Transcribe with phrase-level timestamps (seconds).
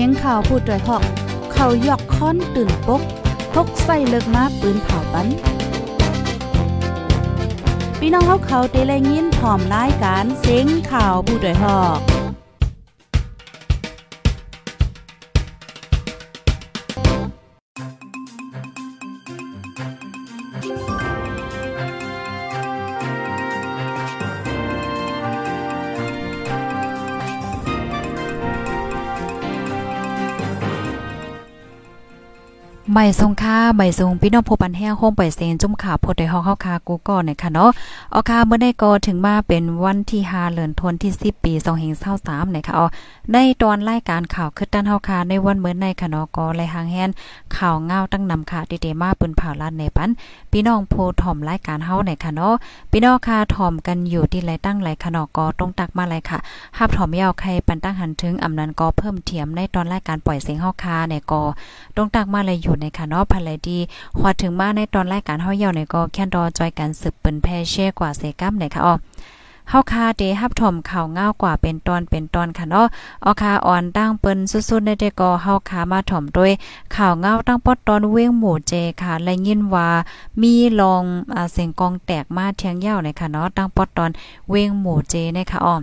[0.00, 1.02] สียงข่าวพูดด้วยหอก
[1.52, 3.02] เขายอกค้อนตื่นปก
[3.54, 5.26] พกใส่เลิกมาปืนเผาปัน
[7.98, 12.25] พี่น้องเขาเขาเตะแลยินพร้อมรายการเสียงข่าวผู้ด้วยหอก
[32.96, 37.70] ใหม่ทรงค่าใหม่ทรงพี่น้องผู้ปันแห้งโฮมปล่อยเซนจุ่มข่าวพดได้ฮอกเฮาคากูก่อนเนี่ยค่ะเนาะ
[38.10, 41.52] เอาค่ะเมื่อได้ก็ถึงมาเป็นวันที่5เดือนธันวาคมที่10ปี
[42.02, 42.86] 2523เนี่ยค่ะเอา
[43.32, 47.10] ในตอนรายการข่าวคือด้านเฮาคาในวันเมื่อในค่ะเนาะก็ไลหางแฮน
[47.56, 50.10] ข่าวเงาตั้งนำค่ะดีๆมาเปิ้นผ่าลานในปัน
[50.52, 52.54] พี่น้องผู้ถ่อมรายการเฮาเนี่ยค่ะเนาะ
[52.90, 56.38] พี่น้องค่ะถ่อมกันอยู่ที่ไรตั้งไรค่ะเนาะก็ตรงตักมาเลยค่ะ
[56.78, 61.40] ฮับถ่อมยาวใครปันตั้งหันถึงอำนันก็เพิ่มเทียมในตอนรายการปล่อยเสียงเฮาคาเนี่ยก็
[61.96, 63.78] ตรงตักมาเลยอยู่ในค่ะเนาะภายดี
[64.18, 68.94] ฮอดถึงมาในตอนรายการเฮาเหี่ยวเนี่ยก็แค่นรอจอยกันสืบเปิ้นแพ่เช่กว่าเซกัมเนี่ยค่ะอ๋อ
[69.70, 72.86] เฮาคาเดฮับถมข่าวง่าวกว่าเป็นตอนเป็นตอนค่ะเนาะ
[73.24, 76.52] ออคาอ่อนตั้งเปิ้นสุดๆในเดก็เฮาคามาถมด้วย
[76.94, 79.88] ข่าวง่าวตั้งปอดตอนเว้งหมู่เจค่ะ และยินว่า
[80.40, 81.02] มีลอง
[81.34, 84.10] อ่าเสียงกองแตกมาเทียงยาวในค่ะเนาะตั้งปอดตอน
[84.50, 85.76] เว้งหมู่เจในค่ะอ้อ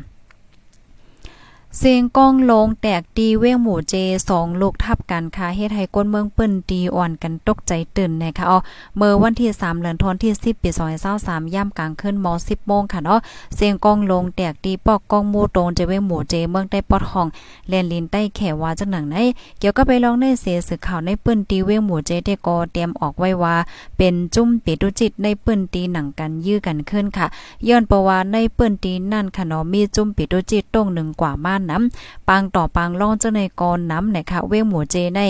[1.80, 3.96] เสียงก้องลงแตกตีเว้งหมู่เจ
[4.30, 8.60] สองลูกทับกันค่ะเฮ็ดให้ก้นเมืองเปิ้นตีอ่อนกันตกใจตื่นนะคะอ๋อ
[8.98, 10.70] เมื่อวันที่3เดือนธันวาคมที่ 10ปี
[11.12, 13.20] 2023ย่ำกลางคืนม 10 โมงค่ะเนาะ
[13.56, 17.28] เสียงก้องลงแตกตีปอกก้องหมู่ตรงจะเว้งหมู่เจเมืองใต้ปอดห้อง
[17.70, 19.16] แลนลินใต้แขว่าจังหนังไหน
[19.60, 23.56] เกี่ยวกับไปลองในเสียสื่อข่าวในปื้นตีเว้งหมู่เจได้ก็เตรียมออกไว้ว่า
[23.98, 27.28] เป็นจุ้มปิดุจิตในปื้นตีหนังกันยื้อกันขึ้นค่ะ
[27.68, 35.22] ย้อนประว่าในปื้นตีนั่นค่ะเนาะมีจุ้มปิดุจิตตรงหนึ่งกว่าม่านน้ำปังต่อปังล่องเจ้าในกอนน้ำนะคะเว้งหมูเจใน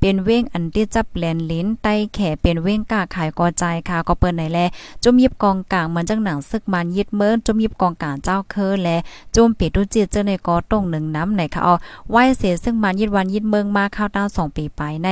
[0.00, 4.60] เป็นเว้งอันที่จับแลนลิ้นใต้แขเป็นเว้งกาขายกอใจค่ะก็เปิ้นไหนแล
[5.02, 8.96] จุ่มยิบกองกลางเหมือนจังหนังซึกมันยิดเมินจุ่มยิบกองกลางเจ้าเคอและ
[9.34, 11.74] จุ่มปิดุจิตเจ้าในกอตรงหนึ่งน้ำไหนค่ะเอา
[12.10, 15.08] ไว้เสียซึ่งมันยิดวันยิดเมืองมาข้าวตา2ปีไปใน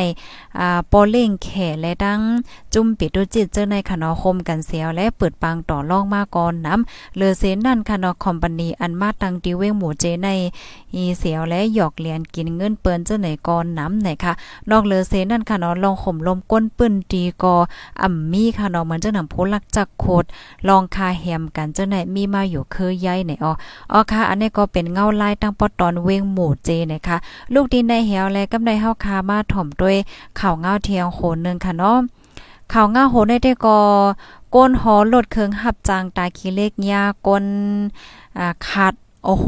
[0.58, 1.48] อ่าปอเล่งแข
[1.80, 2.20] และดัง
[2.75, 10.28] จุ่มปิดุจิตเจ้าในคณะคมกันเสียวและเปิดปังต่อล่องมาก่อนน้ำเลอเซนนั่นคณะคอมพานีอันมาตังติเวงหมู่เจใน
[10.94, 14.32] อีเสียวและหยอกเลียนกินเงินเปิ้นเจ้าไหนก่อนน้ำไหนค่ะ
[14.70, 17.54] นอกเลอเซนนั่นค่ะเนาะลองข่มลมก้นปื้นดีกอ
[18.03, 20.25] อ่ำมีค่ะเนาะเหมือนเจ้าหนำโพลักจักโคด
[20.69, 23.53] ลองคาแฮมกันเจ้าไหนมีมาอยู่คือใหญ่ไหนอ๋อ
[23.92, 27.16] อ๋อค่ะอันนี้ก็เป็นเงาลายตั้งปอตอนเวงหมู่เจนะคะ
[27.54, 29.97] ลูกดินในเหวและกำไดเฮาคามาถ่อมด้วย
[30.41, 31.98] ข่าวเงาเทียงโหนนึงค่ะเนาะ
[32.72, 33.78] ข่าวเงาโหได้ได้ก็
[34.54, 37.44] ก้นหอลดเคิงหับจางตาขี้เล็กยาก้น
[38.38, 38.94] อ่าขาด
[39.25, 39.47] โอ้โห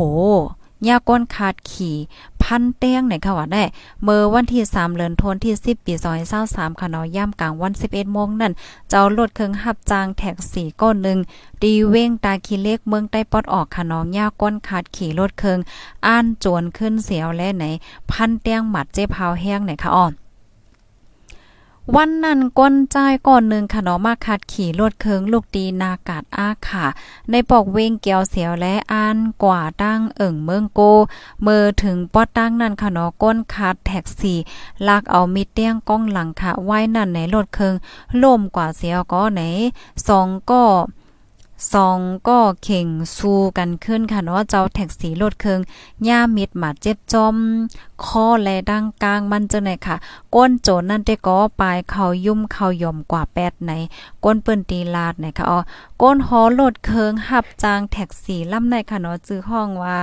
[0.88, 1.96] ยาก้นขาดขี่
[2.42, 3.64] พันเตี้ยงในค่ะว่าได้
[4.02, 5.92] เมื่อวันที่ 3เดือนธันวาคมที่ 10 ปี
[6.36, 8.52] 2023ค่ะเนาะย่ำกลางวัน 11โมงนั่น
[8.90, 11.18] เจ้ารถเครื่องหับจางแท็กซี่ก้อนนึง
[11.62, 15.58] ดีเว้งตาขี้เล็กเมืองใต้ปอดออกค่ะเนาะยาก้นขาดขี่รถเครื่อง
[16.06, 17.64] อ่านโจรขึ้นเสียวและไหน
[18.10, 20.12] พันเตี้ยงหมัดเจ็บเฮาแห้งไหนค่ะอ่อน
[21.96, 22.98] วันนั้นก้นใจ
[23.28, 26.86] ก่อนหนึ่งค่ะเนาะมาคัดขี่รถเคิงลูกดีนากาดอาค่ะ
[27.30, 30.80] ในปอกเวงเกียวเสียวและอ่านกว่าตั้งเอิ่งเมืองโก
[31.42, 34.38] เมื่อถึงปอดตั้งนั่นค่ะเนาะก้นคัดแท็กซี่
[34.86, 37.74] ลากเอามีดเตี้ยงก้องหลังค่ะไว้นั่นในรถเคิง
[38.22, 39.40] ล่มกว่าเสียวก็ไหน
[40.06, 40.62] สองก็
[41.72, 45.60] สองก็เข่งสู้กันขึ้นค่ะเนาะเจ้าแท็กซี่รถเคือง
[46.08, 47.36] ย่ามิดหมาเจ็บจอม
[48.04, 49.96] คอแลดังกลางมันจังไหนค่ะ
[50.34, 53.70] ก้นโจนนั่นได้ก็ปลายเขายุ่มเขาย่อมกว่าแปดไหน
[54.24, 55.58] ก้นเปิ้นตีลาดไหนค่ะอ๋อ
[56.02, 59.98] ก้นหอรถเคืองหับจางแท็กซี่ลำในค่ะเนาะจื้อห้องว่า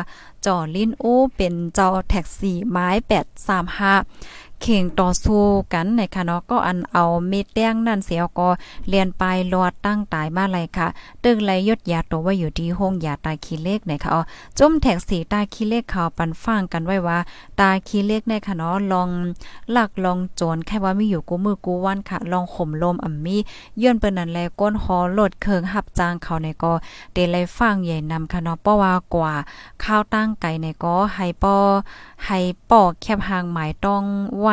[0.46, 2.88] จ่อลิ้นโอ้เป็นเจ้าแท็กซี่ไม้
[3.74, 5.44] 835 เข่งต่อสู้
[5.74, 8.50] กันในค่ะเนาะก็อันเอาเม็ดแดงนั่นเสียก็
[8.88, 9.24] เลียนไป
[9.54, 10.88] ลอดตั้งตายมาเลยค่ะ
[11.24, 14.22] ตึงไหลยดยาตัวว่าอยู่ที่ห้องยาตายคีเล็กในค่ะอ๋อ
[14.58, 17.18] จุ่มแท็กสีตาขี้เล็กเขาปันฟังกันไว้ว่า
[17.60, 19.10] ตาขี้เล็กในค่ะเนาะลอง
[19.72, 23.38] หลักลองโจรแค่ว่ามีอยู่กูมือกูวันค่ะ ลองข่มลมอ่ำมี
[23.82, 26.74] ย้อนเปิ้นนั่นแลก้นหอโลดเคิงหับจางเขาในก็
[27.14, 29.34] เดลัยฟังใหญ่นำค่ะเนาะเพราะว่ากว่า
[29.84, 31.58] ข้าวตั้งไก่ในก็ให้ป้อ
[32.26, 32.40] ให้
[32.70, 34.04] ป้อแคบหางหมายต้อง
[34.40, 34.52] ไหว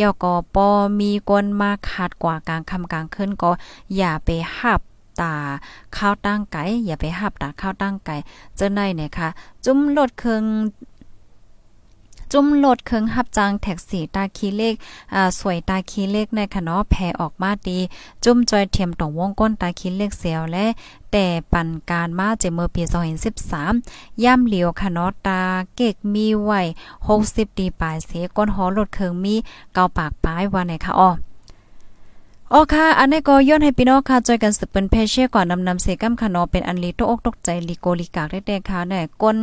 [0.00, 0.68] ยอก็ปอ
[1.00, 3.50] มีกวนมาขาดกว่ากลางคำกลางขึ้นก็
[3.96, 4.28] อย่าไป
[4.58, 4.80] หับ
[5.20, 5.34] ตา
[5.96, 8.16] ข้าวตั้งไก่อย่าไปหับตาข้าวตั้งไก่
[8.56, 9.28] เจ้าในเนี่ยค่ะ
[9.64, 10.44] จุ้มลดเครื่อง
[12.32, 14.74] จุ่มโหลดเครื่องหับจางแท็กซี่ตาคีเลข
[15.14, 17.78] อ่าสวยตาคีเลขในคะเนาะแพออกมาดี
[18.24, 20.66] จุ่มจอยเทียมตรงวงก้นตาคีเลขเสียวและ
[21.12, 22.82] แต่ปันการมาเจเมื่อปี
[23.52, 25.40] 2013ย่ำเหลียวคะเนะตา
[25.76, 26.60] เกกมีไว้
[27.10, 29.34] 60ดีปลายเสก้นหอรถเครื่องมี
[29.74, 31.10] เกาปากปลายวันไหนคะอ้อ
[32.54, 39.36] อ๋อค่ะ อันนี้ก็ย้อนให้พี่น้องค่ะจอยกันสืบเป็นเพเช่ก่อนนำนำเสกัมค่ะเนาะเป็นอันลีตกอกตกใจลีโกลีกากได้ๆค่ะเนี่ยก้น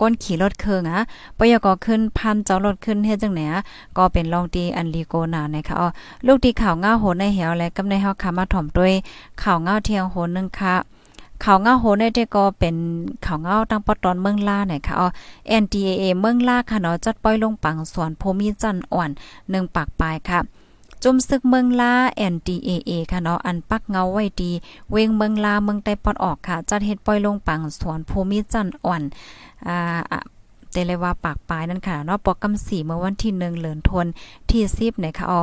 [0.00, 1.00] ก้นขี่รถเครื่องอะ
[1.38, 3.60] ปยก็ขึ้นพันเจ้ารถขึ้นเฮ็ดจังไหนอะ
[3.96, 5.88] ก็เป็นลองดีอันลีโกนานะคะอ๋อ
[6.26, 8.92] ลูกที่ข่าวง้าโหนในเหี่ยวและกำในเฮาค่ะมาถ่อมด้วย
[9.42, 10.74] ข่าวง้าเทียงโหนนึงค่ะ
[11.44, 12.76] ข่าวเงาโหในเดก็เป็น
[13.26, 15.06] ข่าวเงาตั้งปอตอนเมืองล่าเนี่ยค่ะอ๋อ
[15.62, 19.10] NDAA เมืองล่าค่ะเนาะจัดปล่อยลงปังสวนโพมีจันอ่อน
[19.42, 20.40] 1ปากปลายค่ะ
[21.08, 21.94] จุมซึกเมืองลา
[22.32, 24.52] NDAA ค่ะเนาะอันปักเงาไว้ดี
[24.90, 29.02] เวงเมืองลาเมืองใต้ปอดออกค่ะ จัดเฮ็ดปล่อยลงปังสวนภูมิจันทร์อ่อน
[29.66, 30.20] อ่า
[30.70, 34.06] เตเลว่าปากปลายนั่นค่ะเนาะปอกกำสีเมื่อวันที่1เหลือนทน
[34.50, 35.40] ที่10นะคะอ๋อ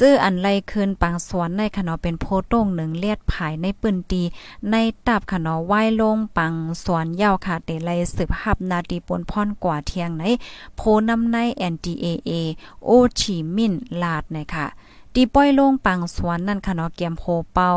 [0.00, 4.22] จื้ออันไลคืนปังสวนในขนอเป็นโพต้งหนึ่งเลียดภายในปืนตี
[4.70, 6.54] ในตับขนอไหว้ลงปัง
[6.84, 10.24] สวนยาวค่ะเตไลสืบหับนาดีปนพ่อนกว่าเทียงใน
[10.76, 11.36] โพน้ำใน
[11.72, 12.30] NDAA
[12.84, 14.66] โอชิมินลาดนะคะ
[15.14, 17.24] ตีป้อยลงปังสวนนั่นค่ะเนาะเกียมโพ
[17.54, 17.68] เปา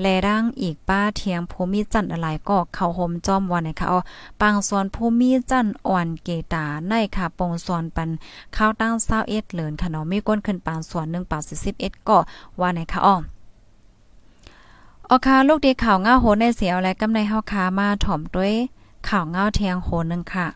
[0.00, 3.98] แลร่างอีกป้าเทียงภูมิจันอะไรก็เข้าห่มจอมวันนะคะเอา
[4.40, 8.08] ปังสวนภูมิจันอ่อนเกตาในค่ะปงสวนปัน
[8.56, 11.38] ข้าวตั้ง21เอสเหลินค่ะเนาะมีก้นขึ้นปังสวน1ปา
[11.74, 12.18] 41ก็
[12.60, 13.16] ว่าไหนคะอ้อ
[15.10, 18.52] ออคาลูกดีข่าวง่าโหในเสียวและกำในเฮาคามาถ่อมด้วย
[19.08, 20.46] ข่าวง่าเทียงโหนึงค่ะ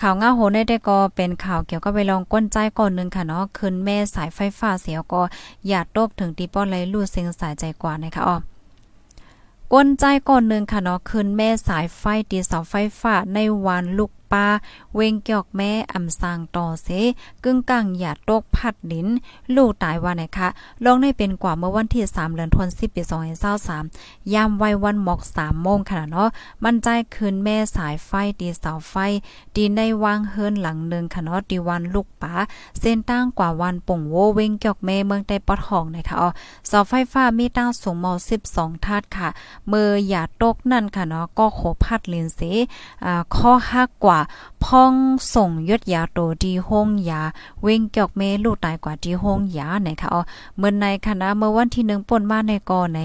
[0.00, 5.22] ข่าวง่าโหในได้ก็เป็นข่าวเกี่ยวกับไปลองก้นใจก่อนนึงค่ะเนาะขึ้นแม่สายไฟฟ้าเสียวก็
[5.68, 8.36] อย่าตกถึงตีป้อนไรลู่เซ็งสายใจกว่านะคะอ๋อ
[9.72, 14.46] ก้นใจก่อนนึงค่ะเนาะคืนแม่สายไฟตีเสาไฟฟ้าในวันลูกป้า
[14.94, 16.88] เวงเกียกแม่อำสางต่อเส
[17.44, 19.08] กึ่งกลางหยาตกพัดดิน
[19.54, 20.48] ลูกตายว่าไหนคะ
[20.84, 23.02] ลองได้เป็นกว่าเมื่อวันที่ 3เดือนธันวาคมปี
[23.66, 26.28] 2023ยามไว้วันหมอก3โมงค่ะเนาะ
[26.64, 28.94] มันใจคืนแม่สายไฟดีเสาไฟ
[29.56, 32.34] ดีในวางเฮิรนหลังหนึ่งค่ะเนาะดีวันลูกป้า
[32.80, 36.28] เส้นตั้งกว่าวันป่งโวเวงเกียกแม่เมืองใต้ปอดห้องนะคะอ๋อ
[36.68, 38.12] เสาไฟฟ้ามีตั้งสูงเมา
[38.48, 39.28] 12ธาตุค่ะ
[39.68, 42.40] เมื่อหยาตกนั่นค่ะเนาะก็โคพัดลินเส
[43.04, 44.15] อ่าข้อหักกว่า
[44.64, 44.94] พ่อง
[45.34, 47.22] ส่งยดยาโตดีห้องยา
[47.62, 50.20] เว้งเกี่ยวเมลูกตายกว่าดีห้องยาหนคะอ๋อ
[50.58, 53.00] เมื่อในคณะเมื่อวันที่หนึ่งป่นมาในกอใน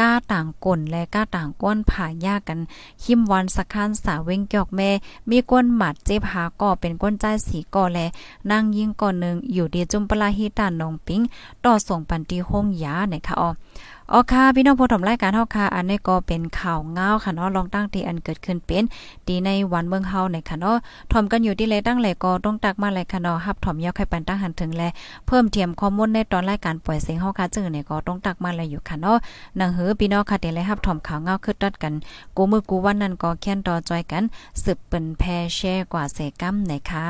[0.00, 2.58] ก้าต่างกลและก้าต่างก้นผ่ายากกัน
[3.02, 4.90] ขิมวันสักคันสาเว้งเกี่ยวแม่
[5.30, 7.98] มีก้นหมัดเจ็บหาก่อเป็นก้นใจสีก่อแล
[8.50, 11.20] นั่งยิงก่อนหนึ่งอยู่ดีจุมปลาฮิตานนองปิง
[11.64, 13.50] ต่อส่งปันตีห้องยาหนคะอ๋อ
[14.12, 18.84] อ๋อค่ะพี่น้องผู้ชมรายการเฮาค่ะอันนี้ก็เป็นข่าวเงาค่ะเนาะลองตั้งที่อันเกิดขึ้นเป็น
[19.28, 20.76] ดีในวันเมืองเฮาในค่ะเนาะ
[21.12, 24.82] ถอมกันอยู่ที่เลยตั้งเลยก็ต้องตักมาเลยค่ะเนาะฮับถอมยอกให้ปันตั้งหันถึงแล
[25.26, 29.18] เพิ่มเทียมข้อมูลในตอนรายการปล่อยเสียงเฮาค่ะจึงเนี่ยก็ต้องตักมาเลยอยู่ค่ะเนาะ
[29.60, 31.94] นังเหือพี่น้องค่ะเดี๋ยวเลยฮับถอมข่าวเงาคือตัดกัน
[32.36, 34.24] กูมือกูวันนั้นก็แค้นต่อจอยกัน
[34.62, 35.22] สืบเปิ้นแพ
[35.54, 37.06] แช่กว่าเสกัมในค่ะ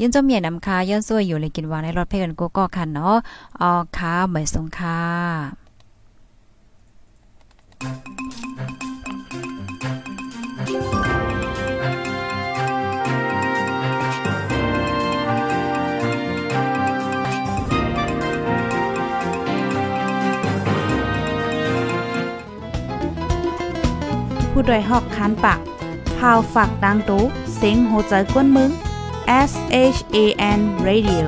[0.00, 3.16] ยินจมเมียนำค่ะย้อนซวยอยู่เลยกินวานในรถเพ่กันกูก็ค่ะเนาะ
[3.60, 5.63] อ๋อค่ะเหมยสงค่ะ
[7.74, 25.58] ผู้ดยหอกคันปาก
[26.18, 27.22] พาวฝากดังตู้
[27.56, 28.70] เซ็งโหใจกวนมึง
[29.50, 29.52] S
[29.94, 30.18] H A
[30.58, 31.24] N Radio